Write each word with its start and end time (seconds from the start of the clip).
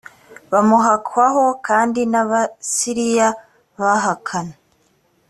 bamuhakwaho 0.51 1.43
kandi 1.67 2.01
n 2.11 2.13
abasiriya 2.21 3.29
bahakana 3.79 4.53